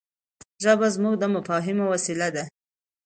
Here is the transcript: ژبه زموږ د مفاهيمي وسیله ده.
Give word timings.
ژبه 0.63 0.87
زموږ 0.95 1.15
د 1.19 1.23
مفاهيمي 1.35 1.85
وسیله 1.93 2.27
ده. 2.35 2.43